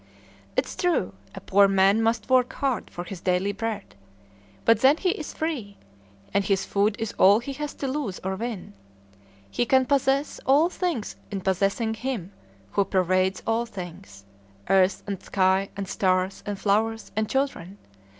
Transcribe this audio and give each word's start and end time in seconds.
"'Tis 0.57 0.75
true, 0.75 1.13
a 1.35 1.39
poor 1.39 1.67
man 1.67 2.01
must 2.01 2.27
work 2.27 2.53
hard 2.53 2.89
for 2.89 3.03
his 3.03 3.21
daily 3.21 3.51
bread; 3.51 3.93
but 4.65 4.79
then 4.79 4.97
he 4.97 5.09
is 5.09 5.31
free. 5.31 5.77
And 6.33 6.43
his 6.43 6.65
food 6.65 6.95
is 6.97 7.13
all 7.19 7.37
he 7.37 7.53
has 7.53 7.75
to 7.75 7.87
lose 7.87 8.19
or 8.23 8.35
win. 8.35 8.73
He 9.51 9.63
can 9.63 9.85
possess 9.85 10.39
all 10.43 10.69
things 10.71 11.17
in 11.29 11.41
possessing 11.41 11.93
Him 11.93 12.31
who 12.71 12.83
pervades 12.83 13.43
all 13.45 13.67
things, 13.67 14.25
earth, 14.71 15.03
and 15.05 15.21
sky, 15.21 15.69
and 15.77 15.87
stars, 15.87 16.41
and 16.47 16.57
flowers, 16.57 17.11
and 17.15 17.29
children. 17.29 17.77